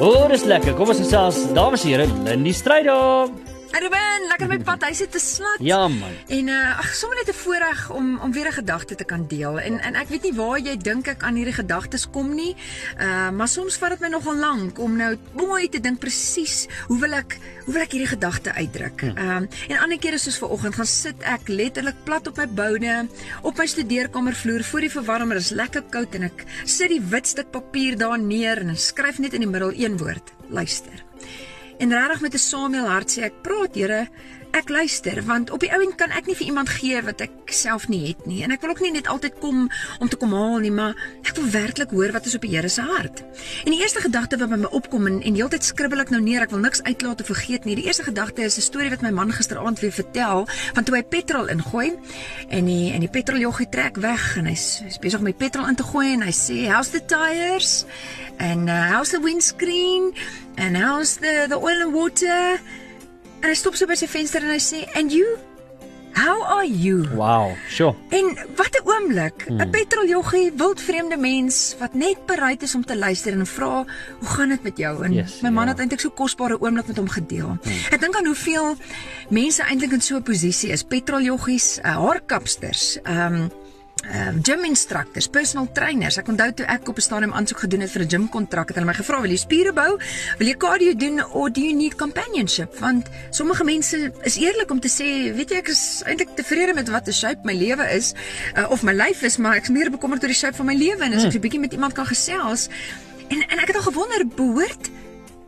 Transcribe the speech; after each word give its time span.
O, 0.00 0.06
oh, 0.08 0.28
dis 0.32 0.46
lekker. 0.48 0.72
Kom 0.78 0.88
ons 0.88 1.00
gesels, 1.02 1.42
dames 1.52 1.84
en 1.84 1.92
here, 1.92 2.08
Lindy 2.24 2.54
Strydom. 2.56 3.49
Ruben, 3.70 4.26
lekker 4.26 4.48
my 4.50 4.58
pad. 4.66 4.82
Hy 4.82 4.94
sit 4.98 5.12
te 5.14 5.20
slat. 5.22 5.60
Ja 5.62 5.84
man. 5.88 6.14
En 6.26 6.48
uh 6.50 6.78
ag, 6.80 6.90
sommer 6.94 7.20
net 7.20 7.30
'n 7.30 7.38
voorreg 7.38 7.90
om 7.90 8.18
om 8.18 8.32
weer 8.32 8.48
'n 8.48 8.52
gedagte 8.52 8.94
te 8.94 9.04
kan 9.04 9.26
deel. 9.26 9.60
En 9.60 9.80
en 9.80 9.94
ek 9.94 10.08
weet 10.08 10.22
nie 10.22 10.34
waar 10.34 10.58
jy 10.58 10.76
dink 10.76 11.06
ek 11.06 11.22
aan 11.22 11.34
hierdie 11.34 11.54
gedagtes 11.54 12.10
kom 12.10 12.34
nie. 12.34 12.56
Uh 12.98 13.30
maar 13.30 13.48
soms 13.48 13.76
vat 13.76 13.90
dit 13.90 14.00
my 14.00 14.08
nogal 14.08 14.36
lank 14.36 14.78
om 14.78 14.96
nou 14.96 15.16
mooi 15.32 15.68
te 15.68 15.80
dink 15.80 15.98
presies 15.98 16.66
hoe 16.88 16.98
wil 16.98 17.12
ek 17.12 17.38
hoe 17.64 17.72
wil 17.72 17.82
ek 17.82 17.92
hierdie 17.92 18.10
gedagte 18.16 18.52
uitdruk. 18.52 19.02
Ehm 19.02 19.16
hm. 19.16 19.36
um, 19.36 19.48
en 19.68 19.78
ander 19.78 19.98
kere 19.98 20.18
soos 20.18 20.38
vanoggend 20.38 20.74
gaan 20.74 20.86
sit 20.86 21.22
ek 21.22 21.48
letterlik 21.48 22.04
plat 22.04 22.26
op 22.26 22.36
my 22.36 22.46
boude 22.46 23.08
op 23.42 23.58
my 23.58 23.66
studeerkamervloer 23.66 24.64
voor 24.64 24.80
die 24.80 24.90
verwarmer 24.90 25.36
is 25.36 25.50
lekker 25.50 25.82
koud 25.90 26.14
en 26.14 26.22
ek 26.22 26.44
sit 26.64 26.88
die 26.88 27.00
wit 27.00 27.26
stuk 27.26 27.50
papier 27.50 27.96
daar 27.96 28.18
neer 28.18 28.58
en 28.58 28.76
skryf 28.76 29.18
net 29.18 29.32
in 29.32 29.40
die 29.40 29.50
middel 29.50 29.72
een 29.76 29.96
woord: 29.96 30.32
luister. 30.48 31.09
En 31.80 31.88
regtig 31.88 32.20
met 32.20 32.34
'n 32.34 32.38
Samuel 32.38 32.86
hart 32.86 33.10
sê 33.10 33.22
ek, 33.22 33.42
"Praat, 33.42 33.74
Here, 33.74 34.08
ek 34.50 34.68
luister, 34.68 35.22
want 35.24 35.50
op 35.50 35.60
die 35.60 35.70
ouend 35.72 35.94
kan 35.94 36.10
ek 36.10 36.26
nie 36.26 36.34
vir 36.34 36.46
iemand 36.46 36.68
gee 36.68 37.02
wat 37.02 37.20
ek 37.20 37.52
self 37.54 37.88
nie 37.88 38.02
het 38.08 38.26
nie. 38.26 38.42
En 38.42 38.50
ek 38.50 38.60
wil 38.60 38.70
ook 38.70 38.80
nie 38.80 38.90
net 38.90 39.06
altyd 39.06 39.38
kom 39.38 39.70
om 39.98 40.08
te 40.08 40.16
kom 40.16 40.32
haal 40.32 40.58
nie, 40.58 40.70
maar 40.70 40.94
ek 41.22 41.36
wil 41.36 41.50
werklik 41.50 41.90
hoor 41.90 42.12
wat 42.12 42.26
is 42.26 42.34
op 42.34 42.40
die 42.40 42.50
Here 42.50 42.68
se 42.68 42.82
hart." 42.82 43.22
En 43.64 43.70
die 43.70 43.80
eerste 43.80 44.00
gedagte 44.00 44.36
wat 44.36 44.48
by 44.48 44.56
my 44.56 44.70
opkom 44.70 45.06
en 45.06 45.22
en 45.22 45.34
heeltyd 45.34 45.64
skribbel 45.64 46.00
ek 46.00 46.10
nou 46.10 46.20
neer, 46.20 46.42
ek 46.42 46.50
wil 46.50 46.58
niks 46.58 46.82
uitlaat 46.82 47.20
of 47.20 47.26
vergeet 47.26 47.64
nie. 47.64 47.74
Die 47.74 47.86
eerste 47.86 48.02
gedagte 48.02 48.42
is 48.42 48.56
'n 48.56 48.60
storie 48.60 48.90
wat 48.90 49.02
my 49.02 49.10
man 49.10 49.32
gisteraand 49.32 49.80
weer 49.80 49.92
vertel 49.92 50.48
van 50.74 50.84
toe 50.84 50.96
hy 50.96 51.02
petrol 51.02 51.48
ingooi 51.48 51.96
en 52.48 52.64
die 52.64 52.92
en 52.92 53.00
die 53.00 53.08
petroljoggie 53.08 53.68
trek 53.68 53.96
weg 53.96 54.36
en 54.36 54.46
hy's 54.46 54.80
hy 54.80 54.98
besig 55.00 55.18
om 55.18 55.24
die 55.24 55.34
petrol 55.34 55.68
in 55.68 55.76
te 55.76 55.82
gooi 55.82 56.12
en 56.12 56.22
hy 56.22 56.32
sê, 56.32 56.68
"How's 56.72 56.90
the 56.90 57.04
tires?" 57.04 57.86
And 58.40 58.70
uh, 58.70 58.88
how's 58.88 59.10
the 59.10 59.20
windscreen? 59.20 60.14
And 60.56 60.76
how's 60.76 61.18
the 61.18 61.46
the 61.48 61.60
oil 61.60 61.82
and 61.84 61.92
water? 61.92 62.58
En 63.40 63.48
hy 63.48 63.56
stop 63.56 63.76
so 63.76 63.88
by 63.88 63.96
sy 64.00 64.08
venster 64.08 64.44
en 64.44 64.52
hy 64.52 64.60
sê, 64.60 64.84
"And 64.96 65.12
you? 65.12 65.36
How 66.16 66.40
are 66.42 66.66
you?" 66.66 67.04
Wow, 67.16 67.52
sure. 67.68 67.92
En 68.08 68.32
wat 68.56 68.72
'n 68.80 68.84
oomblik, 68.88 69.44
'n 69.48 69.60
hmm. 69.60 69.70
petroljoggie, 69.70 70.52
wildvreemde 70.56 71.16
mens 71.16 71.76
wat 71.78 71.94
net 71.94 72.26
bereid 72.26 72.62
is 72.62 72.74
om 72.74 72.84
te 72.84 72.96
luister 72.96 73.32
en 73.32 73.46
vra, 73.46 73.84
"Hoe 74.18 74.28
gaan 74.28 74.48
dit 74.48 74.62
met 74.62 74.76
jou?" 74.76 75.04
En 75.04 75.12
yes, 75.12 75.40
my 75.40 75.48
man 75.48 75.64
yeah. 75.64 75.68
het 75.68 75.78
eintlik 75.78 76.00
so 76.00 76.10
kosbare 76.10 76.60
oomblik 76.60 76.86
met 76.86 76.96
hom 76.96 77.08
gedeel. 77.08 77.58
Hmm. 77.62 77.80
Ek 77.92 78.00
dink 78.00 78.16
aan 78.16 78.26
hoeveel 78.26 78.76
mense 79.28 79.62
eintlik 79.62 79.92
in 79.92 80.00
so 80.00 80.16
'n 80.16 80.22
posisie 80.22 80.70
is, 80.70 80.82
petroljoggies, 80.82 81.78
uh, 81.84 81.96
haarkapsters, 81.96 82.98
ehm 83.02 83.34
um, 83.34 83.50
uh, 84.04 84.32
gym 84.42 84.64
instructors, 84.64 85.28
personal 85.28 85.68
trainers. 85.72 86.18
Ek 86.20 86.28
onthou 86.28 86.50
toe 86.54 86.66
ek 86.66 86.88
op 86.88 86.96
'n 86.96 87.00
stadium 87.00 87.32
aansoek 87.32 87.58
gedoen 87.66 87.80
het 87.80 87.90
vir 87.90 88.02
'n 88.02 88.08
gym 88.08 88.28
kontrak, 88.28 88.68
het 88.68 88.76
hulle 88.76 88.86
my 88.86 88.94
gevra, 88.94 89.20
"Wil 89.20 89.30
jy 89.30 89.36
spiere 89.36 89.72
bou? 89.72 89.98
Wil 90.38 90.46
jy 90.46 90.56
cardio 90.56 90.94
doen 90.94 91.24
or 91.32 91.50
do 91.50 91.60
you 91.60 91.74
need 91.74 91.94
companionship?" 91.96 92.78
Want 92.78 93.08
sommige 93.30 93.64
mense 93.64 94.12
is 94.22 94.36
eerlik 94.36 94.70
om 94.70 94.80
te 94.80 94.88
sê, 94.88 95.34
"Weet 95.34 95.50
jy, 95.50 95.56
ek 95.56 95.68
is 95.68 96.02
eintlik 96.06 96.36
tevrede 96.36 96.74
met 96.74 96.88
wat 96.88 97.06
'n 97.06 97.12
shape 97.12 97.40
my 97.44 97.54
lewe 97.54 97.84
is 97.94 98.14
uh, 98.56 98.70
of 98.70 98.82
my 98.82 98.92
lyf 98.92 99.22
is, 99.22 99.36
maar 99.36 99.56
ek 99.56 99.62
is 99.62 99.68
meer 99.68 99.90
bekommerd 99.90 100.22
oor 100.22 100.28
die 100.28 100.36
shape 100.36 100.56
van 100.56 100.66
my 100.66 100.74
lewe 100.74 101.02
en 101.04 101.12
as 101.12 101.24
ek 101.24 101.30
hmm. 101.30 101.30
so 101.30 101.38
'n 101.38 101.42
bietjie 101.42 101.60
met 101.60 101.72
iemand 101.72 101.92
kan 101.92 102.06
gesels." 102.06 102.68
En 103.28 103.48
en 103.48 103.58
ek 103.58 103.66
het 103.66 103.76
al 103.76 103.82
gewonder, 103.82 104.26
behoort 104.26 104.90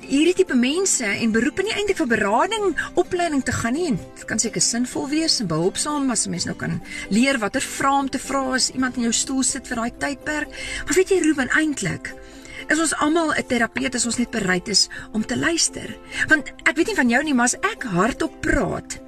hierdie 0.00 0.34
tipe 0.34 0.54
mense 0.54 1.04
en 1.04 1.32
beroepe 1.32 1.62
nie 1.62 1.74
eintlik 1.74 1.98
vir 2.00 2.08
berading, 2.10 2.72
opleiding 3.00 3.42
te 3.44 3.52
gaan 3.52 3.76
nie. 3.76 3.86
En 3.92 3.98
dit 4.16 4.24
kan 4.28 4.38
seker 4.38 4.62
sinvol 4.64 5.08
wees 5.08 5.40
en 5.40 5.50
behulpsaam 5.50 6.10
as 6.10 6.26
'n 6.26 6.30
mens 6.30 6.46
nou 6.46 6.56
kan 6.56 6.80
leer 7.10 7.38
watter 7.38 7.60
vrae 7.62 7.98
om 7.98 8.08
te 8.08 8.18
vra 8.18 8.54
as 8.54 8.70
iemand 8.70 8.96
in 8.96 9.02
jou 9.02 9.12
stoel 9.12 9.42
sit 9.42 9.66
vir 9.66 9.76
daai 9.76 9.92
tydperk. 9.98 10.48
Maar 10.84 10.94
weet 10.94 11.10
jy 11.10 11.20
Ruben 11.20 11.48
eintlik 11.48 12.14
is 12.68 12.78
ons 12.78 12.94
almal 12.94 13.34
'n 13.34 13.46
terapeut 13.46 13.94
as 13.94 14.06
ons 14.06 14.18
net 14.18 14.30
bereid 14.30 14.68
is 14.68 14.88
om 15.12 15.26
te 15.26 15.36
luister. 15.36 15.96
Want 16.28 16.52
ek 16.64 16.76
weet 16.76 16.86
nie 16.86 16.94
van 16.94 17.08
jou 17.08 17.22
nie, 17.22 17.34
maar 17.34 17.44
as 17.44 17.54
ek 17.54 17.82
hardop 17.82 18.40
praat, 18.40 18.98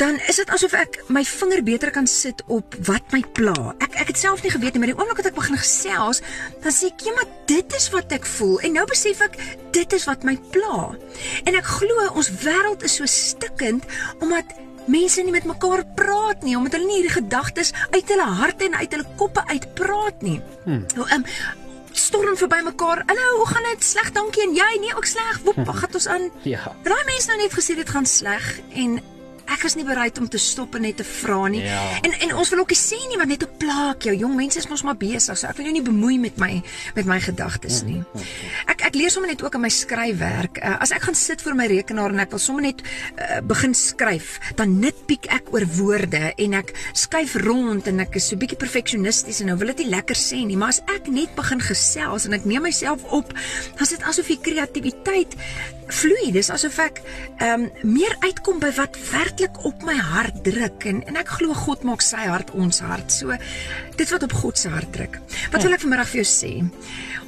dan 0.00 0.16
is 0.32 0.38
dit 0.40 0.48
asof 0.48 0.72
ek 0.80 0.94
my 1.12 1.20
vinger 1.28 1.60
beter 1.64 1.90
kan 1.92 2.06
sit 2.08 2.40
op 2.48 2.72
wat 2.88 3.04
my 3.12 3.20
pla. 3.36 3.74
Ek 3.84 3.98
ek 4.00 4.12
het 4.14 4.20
self 4.20 4.40
nie 4.40 4.52
geweet 4.52 4.72
nie, 4.72 4.80
maar 4.80 4.92
die 4.94 4.96
oomblik 4.96 5.20
wat 5.20 5.28
ek 5.28 5.36
begin 5.36 5.60
gesels, 5.60 6.22
dan 6.64 6.72
sê 6.72 6.88
ek, 6.88 7.04
"Ja, 7.04 7.12
maar 7.18 7.28
dit 7.46 7.74
is 7.76 7.90
wat 7.92 8.12
ek 8.12 8.24
voel." 8.24 8.60
En 8.60 8.72
nou 8.72 8.86
besef 8.86 9.20
ek, 9.20 9.36
dit 9.72 9.92
is 9.92 10.04
wat 10.08 10.24
my 10.24 10.38
pla. 10.50 10.96
En 11.44 11.54
ek 11.54 11.64
glo 11.64 12.08
ons 12.14 12.30
wêreld 12.30 12.82
is 12.82 12.94
so 12.96 13.04
stikkend 13.04 13.84
omdat 14.20 14.44
mense 14.86 15.22
nie 15.22 15.32
met 15.32 15.44
mekaar 15.44 15.84
praat 15.94 16.42
nie, 16.42 16.56
omdat 16.56 16.72
hulle 16.72 16.86
nie 16.86 17.02
hierdie 17.02 17.22
gedagtes 17.22 17.72
uit 17.90 18.08
hulle 18.08 18.26
harte 18.26 18.64
en 18.64 18.74
uit 18.74 18.90
hulle 18.90 19.06
koppe 19.16 19.44
uitpraat 19.46 20.22
nie. 20.22 20.40
Hmm. 20.64 20.86
Nou, 20.96 21.06
um, 21.12 21.24
storm 21.92 22.36
verby 22.36 22.60
mekaar. 22.64 23.02
Hallo, 23.06 23.36
hoe 23.36 23.46
gaan 23.46 23.62
dit? 23.62 23.84
Sleg, 23.84 24.12
dankie. 24.12 24.42
En 24.42 24.54
jy? 24.54 24.78
Nee, 24.80 24.96
ook 24.96 25.04
sleg. 25.04 25.40
Woep, 25.44 25.66
wag 25.66 25.80
het 25.80 25.94
ons 25.94 26.06
aan. 26.06 26.30
Ja. 26.42 26.74
Daai 26.82 27.04
mense 27.04 27.26
nou 27.26 27.38
net 27.38 27.52
gesê 27.52 27.74
dit 27.74 27.88
gaan 27.88 28.06
sleg 28.06 28.60
en 28.72 29.00
ek 29.50 29.66
is 29.68 29.76
nie 29.78 29.86
bereid 29.86 30.18
om 30.20 30.28
te 30.30 30.38
stop 30.40 30.76
en 30.78 30.84
net 30.86 31.00
te 31.00 31.06
vra 31.06 31.48
nie. 31.52 31.62
Ja. 31.64 31.80
En 32.06 32.14
en 32.26 32.34
ons 32.42 32.52
wil 32.52 32.62
ook 32.62 32.74
nie 32.74 32.80
sê 32.80 32.98
nie 33.10 33.18
wat 33.20 33.30
net 33.30 33.44
op 33.46 33.56
plaak 33.60 34.06
jou. 34.06 34.14
Jong 34.16 34.36
mense 34.38 34.60
is 34.60 34.68
mos 34.70 34.84
maar 34.86 34.98
besig. 35.00 35.38
So 35.38 35.48
ek 35.50 35.58
wil 35.58 35.70
jou 35.70 35.74
nie 35.76 35.84
bemoei 35.86 36.18
met 36.22 36.38
my 36.40 36.52
met 36.96 37.08
my 37.08 37.18
gedagtes 37.22 37.82
nie. 37.86 38.00
Ek 38.70 38.86
ek 38.90 38.98
leer 38.98 39.12
sommer 39.12 39.32
net 39.32 39.42
ook 39.44 39.58
in 39.58 39.64
my 39.64 39.72
skryfwerk. 39.72 40.60
Uh, 40.62 40.76
as 40.84 40.94
ek 40.94 41.08
gaan 41.08 41.18
sit 41.18 41.42
voor 41.44 41.58
my 41.58 41.66
rekenaar 41.70 42.14
en 42.14 42.22
ek 42.24 42.34
wil 42.34 42.42
sommer 42.42 42.68
net 42.68 42.82
uh, 42.84 43.40
begin 43.46 43.74
skryf, 43.76 44.38
dan 44.58 44.78
nitpiek 44.82 45.28
ek 45.34 45.52
oor 45.54 45.66
woorde 45.78 46.30
en 46.36 46.58
ek 46.60 46.72
skuif 46.98 47.36
rond 47.44 47.86
en 47.90 48.04
ek 48.06 48.20
is 48.20 48.30
so 48.30 48.40
bietjie 48.40 48.58
perfeksionisties 48.60 49.42
en 49.42 49.52
nou 49.52 49.58
wil 49.60 49.72
dit 49.74 49.84
nie 49.84 49.90
lekker 49.94 50.18
sê 50.18 50.42
nie, 50.46 50.58
maar 50.60 50.74
as 50.74 50.82
ek 50.92 51.10
net 51.12 51.34
begin 51.38 51.62
gesels 51.64 52.26
en 52.28 52.36
ek 52.36 52.46
neem 52.48 52.64
myself 52.66 53.04
op, 53.14 53.34
dan 53.76 53.86
is 53.86 53.94
dit 53.96 54.08
asof 54.10 54.30
die 54.30 54.40
kreatiwiteit 54.40 55.36
vloei. 55.90 56.30
Dis 56.34 56.50
asof 56.52 56.78
ek 56.82 57.00
ehm 57.40 57.66
um, 57.66 57.68
meer 57.96 58.14
uitkom 58.22 58.60
by 58.62 58.70
wat 58.76 58.96
werklik 59.10 59.39
op 59.64 59.82
my 59.82 59.96
hart 59.96 60.44
druk 60.44 60.84
en 60.84 61.02
en 61.06 61.16
ek 61.16 61.28
glo 61.38 61.54
God 61.54 61.82
maak 61.82 62.02
sy 62.02 62.26
hart 62.28 62.50
ons 62.50 62.80
hart. 62.80 63.12
So 63.12 63.36
dit 63.96 64.10
wat 64.10 64.22
op 64.22 64.32
God 64.32 64.58
se 64.58 64.68
hart 64.68 64.92
druk. 64.92 65.20
Wat 65.52 65.62
wil 65.62 65.72
ek 65.72 65.80
vanmiddag 65.80 66.08
vir 66.08 66.22
jou 66.22 66.28
sê? 66.28 66.52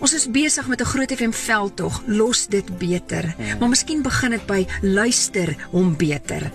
Ons 0.00 0.14
is 0.16 0.26
besig 0.32 0.66
met 0.66 0.80
'n 0.80 0.92
groot 0.92 1.12
FM 1.12 1.30
veldtog. 1.30 2.02
Los 2.06 2.46
dit 2.46 2.78
beter. 2.78 3.34
Ja. 3.38 3.56
Maar 3.58 3.68
miskien 3.68 4.02
begin 4.02 4.30
dit 4.30 4.46
by 4.46 4.66
luister 4.82 5.56
hom 5.70 5.96
beter. 5.96 6.50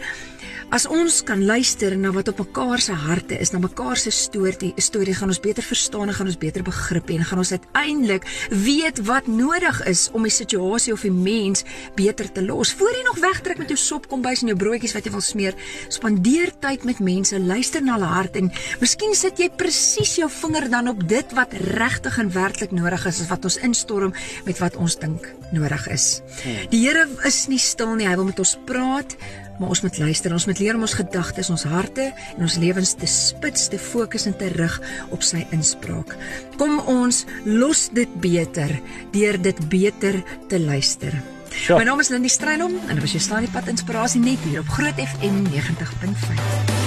As 0.76 0.84
ons 0.92 1.22
kan 1.24 1.40
luister 1.40 1.94
na 1.96 2.10
wat 2.12 2.28
op 2.28 2.42
mekaar 2.42 2.82
se 2.84 2.92
harte 3.00 3.38
is, 3.40 3.54
na 3.54 3.62
mekaar 3.64 3.96
se 3.96 4.12
storie, 4.12 4.74
storie 4.84 5.14
gaan 5.16 5.32
ons 5.32 5.40
beter 5.40 5.64
verstaan 5.64 6.10
en 6.12 6.16
gaan 6.18 6.28
ons 6.28 6.40
beter 6.42 6.66
begrip 6.68 7.14
en 7.16 7.22
gaan 7.24 7.40
ons 7.40 7.52
uiteindelik 7.56 8.26
weet 8.52 9.00
wat 9.08 9.30
nodig 9.32 9.80
is 9.88 10.10
om 10.12 10.28
die 10.28 10.34
situasie 10.36 10.92
of 10.92 11.06
die 11.08 11.14
mens 11.16 11.64
beter 11.96 12.28
te 12.28 12.44
los. 12.44 12.74
Voor 12.76 12.92
jy 12.92 13.06
nog 13.08 13.22
wegtrek 13.24 13.62
met 13.62 13.72
jou 13.72 13.78
sop 13.80 14.10
kombuis 14.12 14.44
en 14.44 14.52
jou 14.52 14.58
broodjies 14.66 14.98
wat 14.98 15.08
jy 15.08 15.14
wil 15.14 15.24
smeer, 15.24 15.56
spandeer 15.96 16.52
tyd 16.60 16.84
met 16.84 17.00
mense, 17.00 17.40
luister 17.40 17.86
na 17.86 17.96
hulle 17.96 18.12
hart 18.12 18.36
en 18.42 18.52
miskien 18.84 19.16
sit 19.16 19.40
jy 19.40 19.48
presies 19.56 20.18
jou 20.20 20.28
vinger 20.42 20.68
dan 20.76 20.92
op 20.92 21.08
dit 21.08 21.38
wat 21.40 21.56
regtig 21.72 22.20
en 22.20 22.34
werklik 22.36 22.76
nodig 22.76 23.08
is, 23.08 23.24
is 23.24 23.32
wat 23.32 23.48
ons 23.48 23.62
instorm 23.64 24.12
met 24.44 24.60
wat 24.60 24.76
ons 24.76 25.00
dink 25.00 25.32
nodig 25.56 25.88
is. 25.96 26.20
Hmm. 26.44 26.62
Die 26.76 26.84
Here 26.84 27.08
is 27.24 27.46
nie 27.48 27.64
stil 27.64 27.96
nie, 27.96 28.12
hy 28.12 28.20
wil 28.20 28.28
met 28.34 28.44
ons 28.44 28.58
praat 28.68 29.16
maar 29.60 29.72
ons 29.72 29.82
moet 29.86 29.98
luister, 29.98 30.34
ons 30.34 30.48
moet 30.50 30.60
leer 30.60 30.78
om 30.78 30.86
ons 30.88 30.98
gedagtes, 30.98 31.50
ons 31.54 31.68
harte 31.72 32.10
en 32.36 32.48
ons 32.48 32.58
lewens 32.62 32.96
te 33.00 33.10
spits, 33.10 33.70
te 33.72 33.80
fokus 33.80 34.28
en 34.30 34.36
te 34.38 34.50
rig 34.56 34.80
op 35.16 35.24
sy 35.26 35.46
inspraak. 35.56 36.16
Kom 36.60 36.80
ons 36.92 37.24
los 37.46 37.88
dit 37.96 38.20
beter 38.22 38.74
deur 39.16 39.40
dit 39.42 39.64
beter 39.72 40.22
te 40.52 40.60
luister. 40.60 41.16
Sure. 41.56 41.80
My 41.80 41.86
naam 41.88 42.02
is 42.04 42.12
Lindy 42.12 42.32
Strydom 42.32 42.76
en 42.90 42.98
ek 42.98 43.06
was 43.06 43.16
jou 43.16 43.24
staan 43.24 43.48
die 43.48 43.54
pad 43.54 43.72
inspirasie 43.72 44.24
net 44.24 44.44
hier 44.50 44.60
op 44.66 44.76
Groot 44.76 45.00
FM 45.00 45.46
90.5. 45.54 46.85